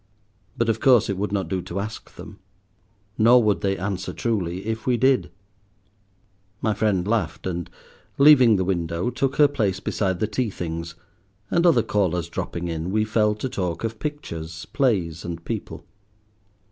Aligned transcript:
But 0.57 0.67
of 0.67 0.79
course 0.79 1.11
it 1.11 1.17
would 1.17 1.31
not 1.31 1.47
do 1.47 1.61
to 1.61 1.79
ask 1.79 2.15
them. 2.15 2.39
Nor 3.19 3.43
would 3.43 3.61
they 3.61 3.77
answer 3.77 4.11
truly 4.13 4.65
if 4.65 4.87
we 4.87 4.97
did." 4.97 5.29
My 6.59 6.73
friend 6.73 7.07
laughed, 7.07 7.45
and, 7.45 7.69
leaving 8.17 8.55
the 8.55 8.63
window, 8.65 9.11
took 9.11 9.35
her 9.35 9.47
place 9.47 9.79
beside 9.79 10.19
the 10.19 10.25
tea 10.25 10.49
things, 10.49 10.95
and 11.51 11.67
other 11.67 11.83
callers 11.83 12.29
dropping 12.29 12.67
in, 12.67 12.89
we 12.89 13.05
fell 13.05 13.35
to 13.35 13.47
talk 13.47 13.83
of 13.83 13.99
pictures, 13.99 14.65
plays, 14.65 15.23
and 15.23 15.45
people. 15.45 15.85